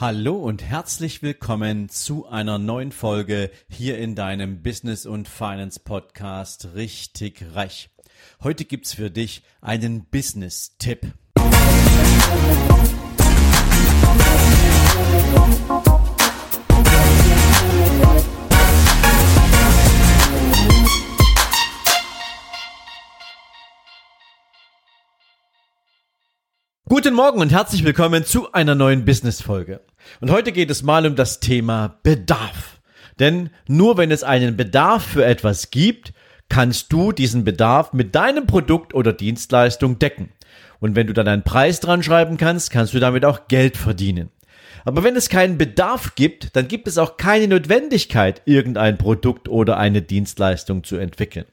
[0.00, 6.68] Hallo und herzlich willkommen zu einer neuen Folge hier in deinem Business und Finance Podcast
[6.76, 7.90] Richtig Reich.
[8.40, 11.14] Heute gibt's für dich einen Business-Tipp.
[26.88, 29.87] Guten Morgen und herzlich willkommen zu einer neuen Business-Folge.
[30.20, 32.80] Und heute geht es mal um das Thema Bedarf.
[33.18, 36.12] Denn nur wenn es einen Bedarf für etwas gibt,
[36.48, 40.30] kannst du diesen Bedarf mit deinem Produkt oder Dienstleistung decken.
[40.80, 44.30] Und wenn du dann einen Preis dran schreiben kannst, kannst du damit auch Geld verdienen.
[44.88, 49.76] Aber wenn es keinen Bedarf gibt, dann gibt es auch keine Notwendigkeit, irgendein Produkt oder
[49.76, 51.44] eine Dienstleistung zu entwickeln.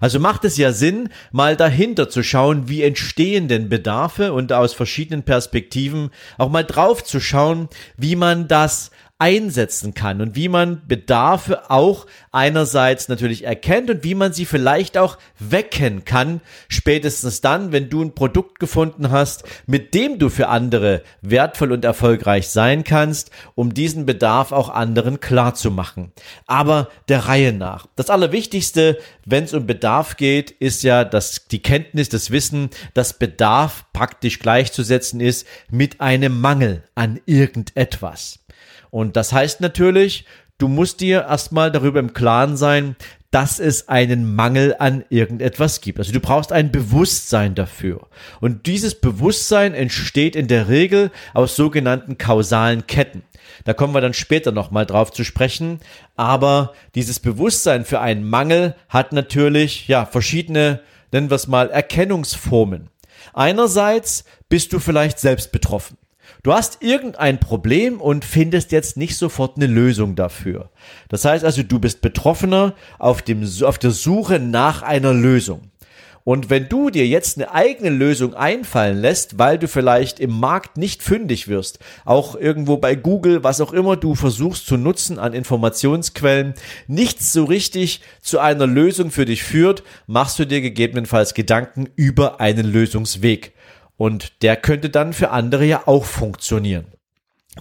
[0.00, 4.74] Also macht es ja Sinn, mal dahinter zu schauen, wie entstehen denn Bedarfe und aus
[4.74, 10.82] verschiedenen Perspektiven auch mal drauf zu schauen, wie man das einsetzen kann und wie man
[10.88, 17.70] Bedarfe auch einerseits natürlich erkennt und wie man sie vielleicht auch wecken kann, spätestens dann,
[17.70, 22.82] wenn du ein Produkt gefunden hast, mit dem du für andere wertvoll und erfolgreich sein
[22.82, 26.10] kannst, um diesen Bedarf auch anderen klar zu machen.
[26.48, 27.86] Aber der Reihe nach.
[27.94, 33.18] Das Allerwichtigste, wenn es um Bedarf geht, ist ja, dass die Kenntnis, das Wissen, dass
[33.18, 38.41] Bedarf praktisch gleichzusetzen ist mit einem Mangel an irgendetwas.
[38.92, 40.26] Und das heißt natürlich,
[40.58, 42.94] du musst dir erstmal darüber im Klaren sein,
[43.30, 45.98] dass es einen Mangel an irgendetwas gibt.
[45.98, 48.06] Also du brauchst ein Bewusstsein dafür.
[48.42, 53.22] Und dieses Bewusstsein entsteht in der Regel aus sogenannten kausalen Ketten.
[53.64, 55.80] Da kommen wir dann später nochmal drauf zu sprechen.
[56.14, 60.82] Aber dieses Bewusstsein für einen Mangel hat natürlich, ja, verschiedene,
[61.12, 62.90] nennen wir es mal, Erkennungsformen.
[63.32, 65.96] Einerseits bist du vielleicht selbst betroffen.
[66.42, 70.70] Du hast irgendein Problem und findest jetzt nicht sofort eine Lösung dafür.
[71.08, 75.72] Das heißt also, du bist Betroffener auf, dem, auf der Suche nach einer Lösung.
[76.24, 80.76] Und wenn du dir jetzt eine eigene Lösung einfallen lässt, weil du vielleicht im Markt
[80.76, 85.32] nicht fündig wirst, auch irgendwo bei Google, was auch immer du versuchst zu nutzen an
[85.32, 86.54] Informationsquellen,
[86.86, 92.40] nichts so richtig zu einer Lösung für dich führt, machst du dir gegebenenfalls Gedanken über
[92.40, 93.52] einen Lösungsweg.
[94.02, 96.86] Und der könnte dann für andere ja auch funktionieren.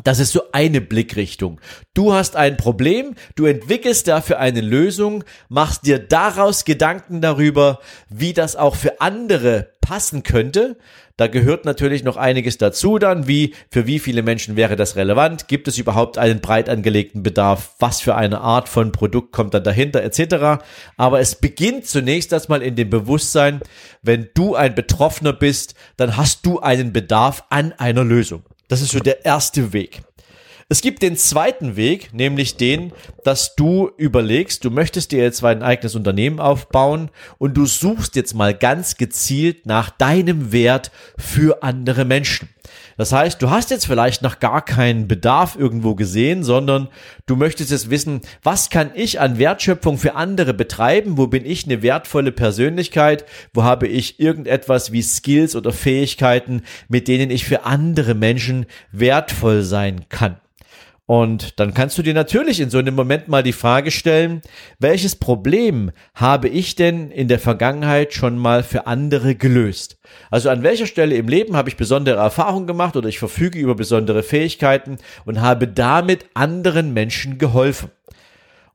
[0.03, 1.61] Das ist so eine Blickrichtung.
[1.93, 8.33] Du hast ein Problem, du entwickelst dafür eine Lösung, machst dir daraus Gedanken darüber, wie
[8.33, 10.77] das auch für andere passen könnte.
[11.17, 15.49] Da gehört natürlich noch einiges dazu dann, wie für wie viele Menschen wäre das relevant,
[15.49, 19.65] gibt es überhaupt einen breit angelegten Bedarf, was für eine Art von Produkt kommt dann
[19.65, 20.63] dahinter etc.
[20.95, 23.59] Aber es beginnt zunächst erstmal in dem Bewusstsein,
[24.01, 28.43] wenn du ein Betroffener bist, dann hast du einen Bedarf an einer Lösung.
[28.69, 30.03] Das ist so der erste Weg.
[30.71, 32.93] Es gibt den zweiten Weg, nämlich den,
[33.25, 38.35] dass du überlegst, du möchtest dir jetzt ein eigenes Unternehmen aufbauen und du suchst jetzt
[38.35, 42.47] mal ganz gezielt nach deinem Wert für andere Menschen.
[42.95, 46.87] Das heißt, du hast jetzt vielleicht noch gar keinen Bedarf irgendwo gesehen, sondern
[47.25, 51.17] du möchtest jetzt wissen, was kann ich an Wertschöpfung für andere betreiben?
[51.17, 53.25] Wo bin ich eine wertvolle Persönlichkeit?
[53.53, 59.63] Wo habe ich irgendetwas wie Skills oder Fähigkeiten, mit denen ich für andere Menschen wertvoll
[59.63, 60.37] sein kann?
[61.11, 64.41] Und dann kannst du dir natürlich in so einem Moment mal die Frage stellen,
[64.79, 69.99] welches Problem habe ich denn in der Vergangenheit schon mal für andere gelöst?
[70.29, 73.75] Also an welcher Stelle im Leben habe ich besondere Erfahrungen gemacht oder ich verfüge über
[73.75, 77.91] besondere Fähigkeiten und habe damit anderen Menschen geholfen?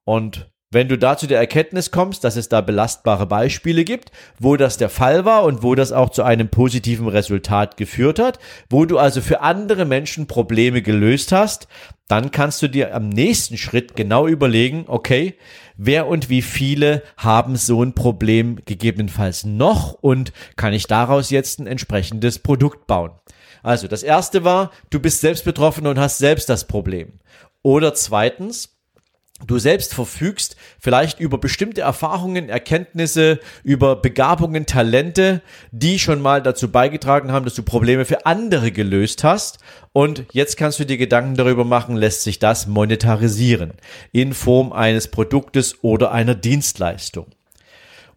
[0.04, 4.58] Und wenn du da zu der Erkenntnis kommst, dass es da belastbare Beispiele gibt, wo
[4.58, 8.38] das der Fall war und wo das auch zu einem positiven Resultat geführt hat,
[8.68, 11.66] wo du also für andere Menschen Probleme gelöst hast,
[12.08, 15.36] dann kannst du dir am nächsten Schritt genau überlegen, okay,
[15.78, 21.58] wer und wie viele haben so ein Problem gegebenenfalls noch und kann ich daraus jetzt
[21.58, 23.12] ein entsprechendes Produkt bauen.
[23.62, 27.14] Also das erste war, du bist selbst betroffen und hast selbst das Problem.
[27.62, 28.75] Oder zweitens,
[29.44, 35.42] du selbst verfügst, vielleicht über bestimmte Erfahrungen, Erkenntnisse, über Begabungen, Talente,
[35.72, 39.58] die schon mal dazu beigetragen haben, dass du Probleme für andere gelöst hast.
[39.92, 43.72] Und jetzt kannst du dir Gedanken darüber machen, lässt sich das monetarisieren
[44.12, 47.26] in Form eines Produktes oder einer Dienstleistung.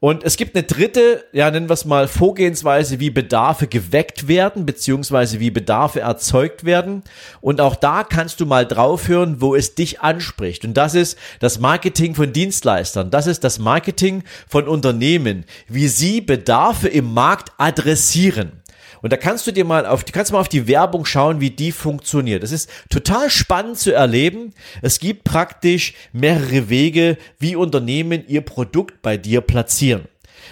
[0.01, 4.65] Und es gibt eine dritte, ja, nennen wir es mal, Vorgehensweise, wie Bedarfe geweckt werden,
[4.65, 7.03] beziehungsweise wie Bedarfe erzeugt werden.
[7.41, 10.63] Und auch da kannst du mal draufhören, wo es dich anspricht.
[10.63, 13.11] Und das ist das Marketing von Dienstleistern.
[13.11, 18.58] Das ist das Marketing von Unternehmen, wie sie Bedarfe im Markt adressieren.
[19.01, 21.71] Und da kannst du dir mal auf, kannst mal auf die Werbung schauen, wie die
[21.71, 22.43] funktioniert.
[22.43, 24.53] Das ist total spannend zu erleben.
[24.81, 30.07] Es gibt praktisch mehrere Wege, wie Unternehmen ihr Produkt bei dir platzieren.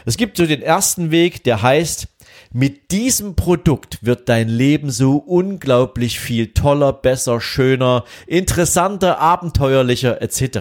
[0.06, 2.08] Es gibt so den ersten Weg, der heißt,
[2.52, 10.60] mit diesem Produkt wird dein Leben so unglaublich viel toller, besser, schöner, interessanter, abenteuerlicher etc.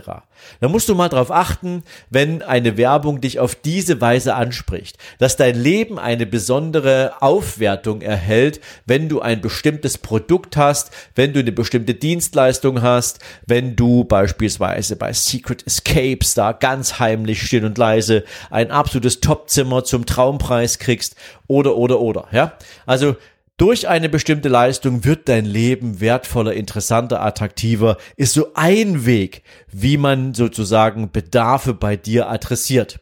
[0.60, 5.36] Da musst du mal drauf achten, wenn eine Werbung dich auf diese Weise anspricht, dass
[5.36, 11.52] dein Leben eine besondere Aufwertung erhält, wenn du ein bestimmtes Produkt hast, wenn du eine
[11.52, 18.24] bestimmte Dienstleistung hast, wenn du beispielsweise bei Secret Escapes da ganz heimlich still und leise
[18.50, 21.16] ein absolutes Topzimmer zum Traumpreis kriegst
[21.56, 22.52] oder oder oder, ja?
[22.84, 23.16] Also
[23.56, 29.42] durch eine bestimmte Leistung wird dein Leben wertvoller, interessanter, attraktiver, ist so ein Weg,
[29.72, 33.00] wie man sozusagen Bedarfe bei dir adressiert.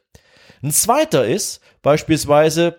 [0.63, 2.77] Ein zweiter ist beispielsweise,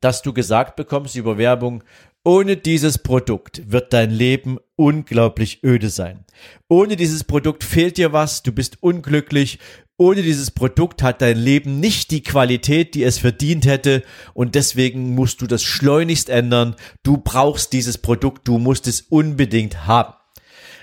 [0.00, 1.84] dass du gesagt bekommst über Werbung,
[2.24, 6.24] ohne dieses Produkt wird dein Leben unglaublich öde sein.
[6.68, 9.58] Ohne dieses Produkt fehlt dir was, du bist unglücklich,
[10.00, 14.02] ohne dieses Produkt hat dein Leben nicht die Qualität, die es verdient hätte
[14.32, 16.74] und deswegen musst du das schleunigst ändern.
[17.02, 20.14] Du brauchst dieses Produkt, du musst es unbedingt haben.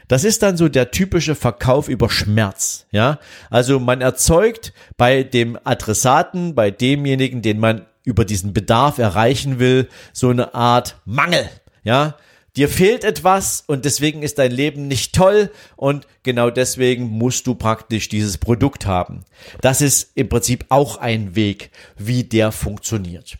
[0.07, 3.17] Das ist dann so der typische Verkauf über Schmerz, ja?
[3.49, 9.89] Also man erzeugt bei dem Adressaten, bei demjenigen, den man über diesen Bedarf erreichen will,
[10.13, 11.49] so eine Art Mangel,
[11.83, 12.15] ja?
[12.57, 17.55] Dir fehlt etwas und deswegen ist dein Leben nicht toll und genau deswegen musst du
[17.55, 19.23] praktisch dieses Produkt haben.
[19.61, 23.37] Das ist im Prinzip auch ein Weg, wie der funktioniert.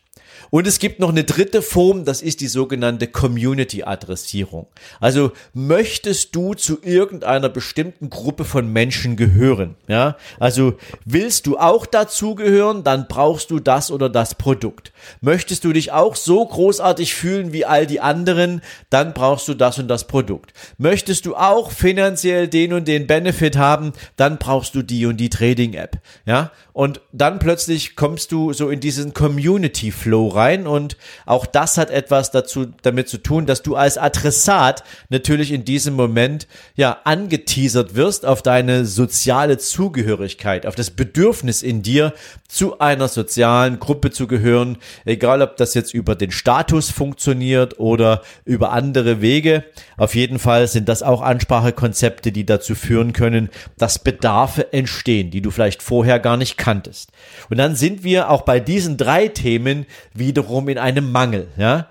[0.49, 4.67] Und es gibt noch eine dritte Form, das ist die sogenannte Community-Adressierung.
[4.99, 9.75] Also möchtest du zu irgendeiner bestimmten Gruppe von Menschen gehören?
[9.87, 14.91] Ja, also willst du auch dazugehören, dann brauchst du das oder das Produkt.
[15.21, 19.79] Möchtest du dich auch so großartig fühlen wie all die anderen, dann brauchst du das
[19.79, 20.53] und das Produkt.
[20.77, 25.29] Möchtest du auch finanziell den und den Benefit haben, dann brauchst du die und die
[25.29, 25.97] Trading-App.
[26.25, 30.95] Ja, und dann plötzlich kommst du so in diesen Community-Flow rein und
[31.25, 35.95] auch das hat etwas dazu, damit zu tun, dass du als Adressat natürlich in diesem
[35.95, 42.13] Moment ja angeteasert wirst auf deine soziale Zugehörigkeit, auf das Bedürfnis in dir,
[42.47, 48.21] zu einer sozialen Gruppe zu gehören, egal ob das jetzt über den Status funktioniert oder
[48.45, 49.65] über andere Wege.
[49.97, 55.41] Auf jeden Fall sind das auch Ansprachekonzepte, die dazu führen können, dass Bedarfe entstehen, die
[55.41, 57.11] du vielleicht vorher gar nicht kanntest.
[57.49, 59.85] Und dann sind wir auch bei diesen drei Themen
[60.27, 61.87] wiederum in einem Mangel, ja.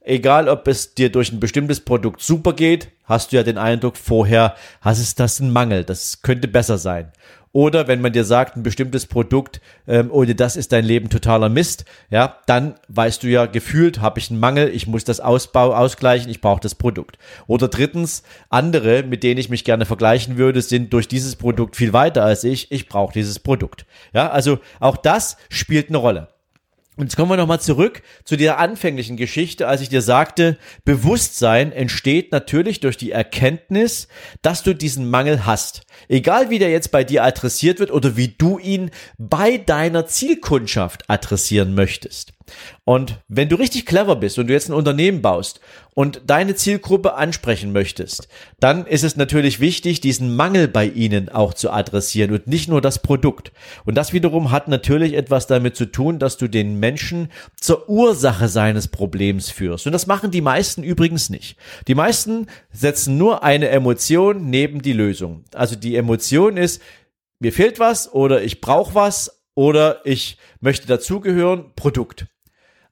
[0.00, 3.96] Egal, ob es dir durch ein bestimmtes Produkt super geht, hast du ja den Eindruck
[3.96, 7.12] vorher, hast es das ein Mangel, das könnte besser sein.
[7.52, 11.48] Oder wenn man dir sagt, ein bestimmtes Produkt, ähm, ohne das ist dein Leben totaler
[11.48, 15.72] Mist, ja, dann weißt du ja, gefühlt habe ich einen Mangel, ich muss das Ausbau
[15.72, 17.16] ausgleichen, ich brauche das Produkt.
[17.46, 21.92] Oder drittens, andere, mit denen ich mich gerne vergleichen würde, sind durch dieses Produkt viel
[21.92, 23.86] weiter als ich, ich brauche dieses Produkt.
[24.12, 26.33] Ja, also auch das spielt eine Rolle.
[26.96, 31.72] Und jetzt kommen wir nochmal zurück zu der anfänglichen Geschichte, als ich dir sagte, Bewusstsein
[31.72, 34.06] entsteht natürlich durch die Erkenntnis,
[34.42, 35.82] dass du diesen Mangel hast.
[36.08, 41.10] Egal wie der jetzt bei dir adressiert wird oder wie du ihn bei deiner Zielkundschaft
[41.10, 42.33] adressieren möchtest.
[42.84, 45.60] Und wenn du richtig clever bist und du jetzt ein Unternehmen baust
[45.94, 48.28] und deine Zielgruppe ansprechen möchtest,
[48.60, 52.80] dann ist es natürlich wichtig, diesen Mangel bei ihnen auch zu adressieren und nicht nur
[52.80, 53.52] das Produkt.
[53.84, 58.48] Und das wiederum hat natürlich etwas damit zu tun, dass du den Menschen zur Ursache
[58.48, 59.86] seines Problems führst.
[59.86, 61.56] Und das machen die meisten übrigens nicht.
[61.88, 65.44] Die meisten setzen nur eine Emotion neben die Lösung.
[65.54, 66.82] Also die Emotion ist,
[67.38, 72.26] mir fehlt was oder ich brauche was oder ich möchte dazugehören, Produkt.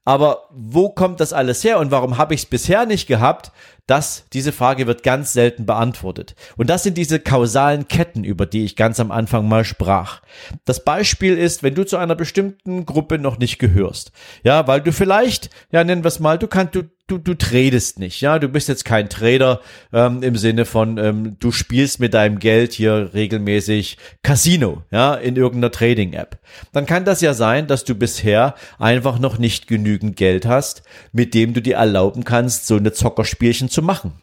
[0.05, 3.51] Aber wo kommt das alles her und warum habe ich es bisher nicht gehabt?
[3.85, 6.35] Das, diese Frage wird ganz selten beantwortet.
[6.55, 10.21] Und das sind diese kausalen Ketten, über die ich ganz am Anfang mal sprach.
[10.63, 14.13] Das Beispiel ist, wenn du zu einer bestimmten Gruppe noch nicht gehörst.
[14.43, 17.99] Ja, weil du vielleicht, ja, nennen wir es mal, du kannst, du, du, du tradest
[17.99, 19.59] nicht, ja, du bist jetzt kein Trader
[19.91, 25.35] ähm, im Sinne von, ähm, du spielst mit deinem Geld hier regelmäßig Casino, ja, in
[25.35, 26.39] irgendeiner Trading-App.
[26.71, 31.33] Dann kann das ja sein, dass du bisher einfach noch nicht genügend Geld hast, mit
[31.33, 34.13] dem du dir erlauben kannst, so eine Zockerspielchen zu machen.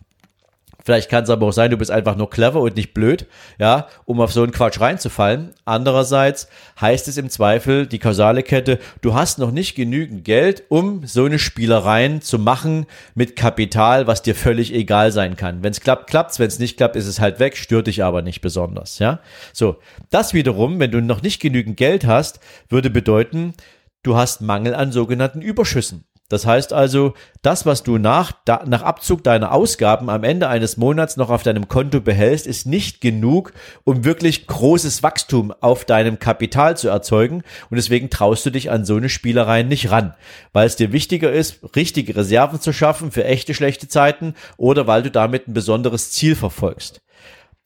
[0.84, 3.26] Vielleicht kann es aber auch sein, du bist einfach nur clever und nicht blöd,
[3.58, 5.52] ja, um auf so einen Quatsch reinzufallen.
[5.64, 6.48] Andererseits
[6.80, 11.26] heißt es im Zweifel, die kausale Kette, du hast noch nicht genügend Geld, um so
[11.26, 15.62] eine Spielereien zu machen mit Kapital, was dir völlig egal sein kann.
[15.62, 18.22] Wenn es klappt, klappt's, wenn es nicht klappt, ist es halt weg, stört dich aber
[18.22, 19.20] nicht besonders, ja.
[19.52, 19.76] So,
[20.08, 23.54] das wiederum, wenn du noch nicht genügend Geld hast, würde bedeuten,
[24.02, 26.04] du hast Mangel an sogenannten Überschüssen.
[26.30, 30.76] Das heißt also, das, was du nach, da, nach Abzug deiner Ausgaben am Ende eines
[30.76, 36.20] Monats noch auf deinem Konto behältst, ist nicht genug, um wirklich großes Wachstum auf deinem
[36.20, 37.42] Kapital zu erzeugen.
[37.68, 40.14] Und deswegen traust du dich an so eine Spielerei nicht ran,
[40.52, 45.02] weil es dir wichtiger ist, richtige Reserven zu schaffen für echte schlechte Zeiten oder weil
[45.02, 47.02] du damit ein besonderes Ziel verfolgst.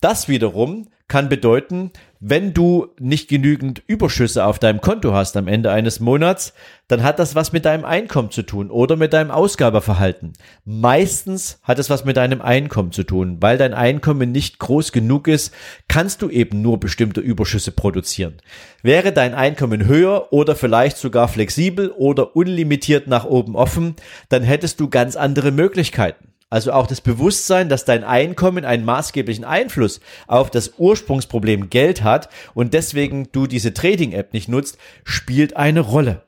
[0.04, 5.70] Das wiederum kann bedeuten, wenn du nicht genügend Überschüsse auf deinem Konto hast am Ende
[5.70, 6.52] eines Monats,
[6.88, 10.34] dann hat das was mit deinem Einkommen zu tun oder mit deinem Ausgabeverhalten.
[10.66, 13.38] Meistens hat es was mit deinem Einkommen zu tun.
[13.40, 15.54] Weil dein Einkommen nicht groß genug ist,
[15.88, 18.34] kannst du eben nur bestimmte Überschüsse produzieren.
[18.82, 23.96] Wäre dein Einkommen höher oder vielleicht sogar flexibel oder unlimitiert nach oben offen,
[24.28, 26.33] dann hättest du ganz andere Möglichkeiten.
[26.54, 32.28] Also auch das Bewusstsein, dass dein Einkommen einen maßgeblichen Einfluss auf das Ursprungsproblem Geld hat
[32.54, 36.22] und deswegen du diese Trading-App nicht nutzt, spielt eine Rolle.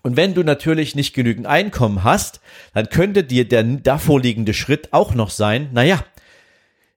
[0.00, 2.40] Und wenn du natürlich nicht genügend Einkommen hast,
[2.72, 6.02] dann könnte dir der davorliegende Schritt auch noch sein, naja,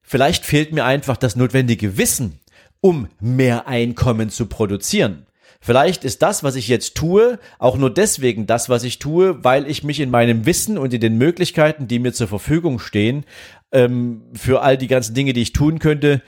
[0.02, 2.40] vielleicht fehlt mir einfach das notwendige Wissen,
[2.80, 5.25] um mehr Einkommen zu produzieren.
[5.66, 9.68] Vielleicht ist das, was ich jetzt tue, auch nur deswegen das, was ich tue, weil
[9.68, 13.26] ich mich in meinem Wissen und in den Möglichkeiten, die mir zur Verfügung stehen,
[13.72, 16.22] ähm, für all die ganzen Dinge, die ich tun könnte,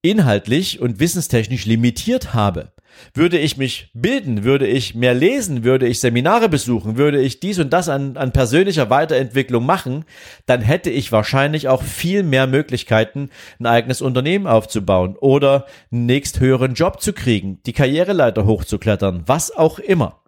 [0.00, 2.73] inhaltlich und wissenstechnisch limitiert habe.
[3.14, 7.58] Würde ich mich bilden, würde ich mehr lesen, würde ich Seminare besuchen, würde ich dies
[7.58, 10.04] und das an, an persönlicher Weiterentwicklung machen,
[10.46, 16.74] dann hätte ich wahrscheinlich auch viel mehr Möglichkeiten, ein eigenes Unternehmen aufzubauen oder einen nächsthöheren
[16.74, 20.20] Job zu kriegen, die Karriereleiter hochzuklettern, was auch immer.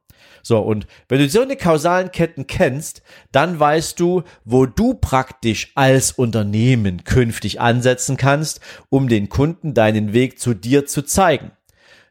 [0.47, 5.73] So, und wenn du so eine kausalen Ketten kennst, dann weißt du, wo du praktisch
[5.75, 11.51] als Unternehmen künftig ansetzen kannst, um den Kunden deinen Weg zu dir zu zeigen.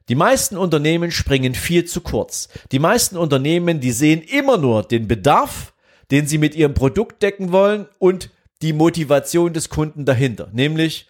[0.08, 2.48] Die meisten Unternehmen springen viel zu kurz.
[2.72, 5.74] Die meisten Unternehmen, die sehen immer nur den Bedarf,
[6.12, 8.30] den sie mit ihrem Produkt decken wollen und
[8.62, 11.08] die Motivation des Kunden dahinter, nämlich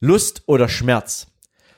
[0.00, 1.26] Lust oder Schmerz.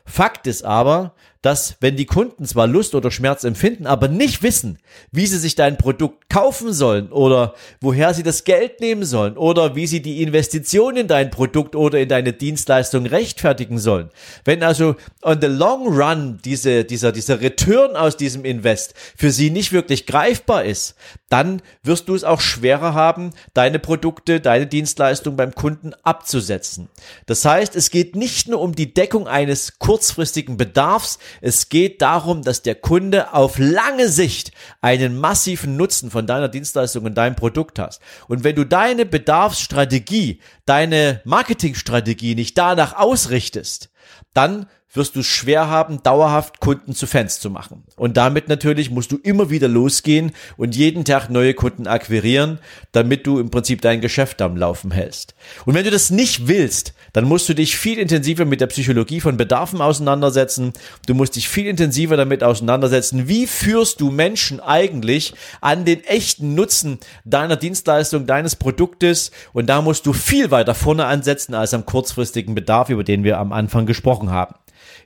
[0.05, 4.79] Fakt ist aber, dass wenn die Kunden zwar Lust oder Schmerz empfinden, aber nicht wissen,
[5.13, 9.77] wie sie sich dein Produkt kaufen sollen oder woher sie das Geld nehmen sollen oder
[9.77, 14.11] wie sie die Investition in dein Produkt oder in deine Dienstleistung rechtfertigen sollen.
[14.45, 19.51] Wenn also on the long run diese, dieser, dieser Return aus diesem Invest für sie
[19.51, 20.97] nicht wirklich greifbar ist,
[21.29, 26.89] dann wirst du es auch schwerer haben, deine Produkte, deine Dienstleistung beim Kunden abzusetzen.
[27.27, 32.43] Das heißt, es geht nicht nur um die Deckung eines kurzfristigen Bedarfs, es geht darum,
[32.43, 37.79] dass der Kunde auf lange Sicht einen massiven Nutzen von deiner Dienstleistung und deinem Produkt
[37.79, 38.01] hast.
[38.29, 43.91] Und wenn du deine Bedarfsstrategie, deine Marketingstrategie nicht danach ausrichtest,
[44.35, 47.85] dann wirst du schwer haben, dauerhaft Kunden zu Fans zu machen.
[47.97, 52.59] Und damit natürlich musst du immer wieder losgehen und jeden Tag neue Kunden akquirieren,
[52.93, 55.35] damit du im Prinzip dein Geschäft am Laufen hältst.
[55.67, 59.21] Und wenn du das nicht willst, dann musst du dich viel intensiver mit der Psychologie
[59.21, 60.73] von Bedarfen auseinandersetzen.
[61.07, 66.55] Du musst dich viel intensiver damit auseinandersetzen, wie führst du Menschen eigentlich an den echten
[66.55, 69.33] Nutzen deiner Dienstleistung, deines Produktes.
[69.53, 73.39] Und da musst du viel weiter vorne ansetzen als am kurzfristigen Bedarf, über den wir
[73.39, 73.98] am Anfang gesprochen
[74.31, 74.55] haben.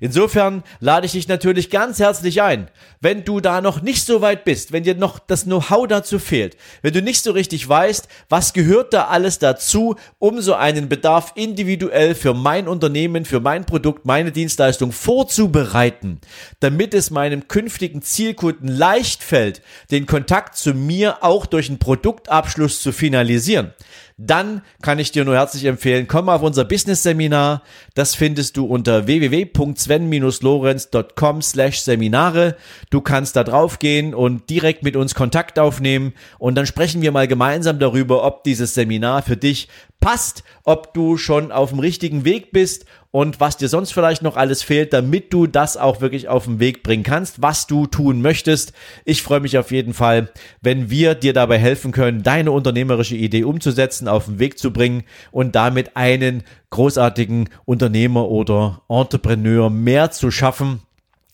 [0.01, 2.69] Insofern lade ich dich natürlich ganz herzlich ein,
[3.01, 6.57] wenn du da noch nicht so weit bist, wenn dir noch das Know-how dazu fehlt,
[6.83, 11.33] wenn du nicht so richtig weißt, was gehört da alles dazu, um so einen Bedarf
[11.37, 16.21] individuell für mein Unternehmen, für mein Produkt, meine Dienstleistung vorzubereiten,
[16.59, 22.83] damit es meinem künftigen Zielkunden leicht fällt, den Kontakt zu mir auch durch einen Produktabschluss
[22.83, 23.73] zu finalisieren
[24.17, 27.63] dann kann ich dir nur herzlich empfehlen, komm auf unser Business-Seminar.
[27.95, 32.57] Das findest du unter www.sven-lorenz.com slash Seminare.
[32.91, 37.13] Du kannst da drauf gehen und direkt mit uns Kontakt aufnehmen und dann sprechen wir
[37.13, 39.69] mal gemeinsam darüber, ob dieses Seminar für dich
[40.03, 44.37] passt, ob du schon auf dem richtigen Weg bist und was dir sonst vielleicht noch
[44.37, 48.21] alles fehlt, damit du das auch wirklich auf den Weg bringen kannst, was du tun
[48.21, 48.73] möchtest.
[49.05, 50.31] Ich freue mich auf jeden Fall,
[50.61, 55.05] wenn wir dir dabei helfen können, deine unternehmerische Idee umzusetzen, auf den Weg zu bringen
[55.31, 60.83] und damit einen großartigen Unternehmer oder Entrepreneur mehr zu schaffen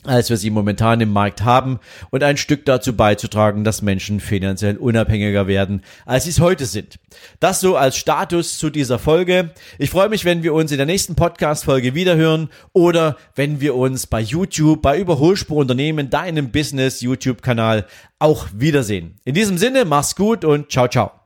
[0.09, 1.79] als wir sie momentan im Markt haben
[2.11, 6.99] und ein Stück dazu beizutragen, dass Menschen finanziell unabhängiger werden, als sie es heute sind.
[7.41, 9.51] Das so als Status zu dieser Folge.
[9.79, 14.07] Ich freue mich, wenn wir uns in der nächsten Podcast-Folge wiederhören oder wenn wir uns
[14.07, 17.87] bei YouTube, bei Überholspur Unternehmen, deinem Business YouTube-Kanal
[18.19, 19.17] auch wiedersehen.
[19.25, 21.18] In diesem Sinne, mach's gut und ciao, ciao.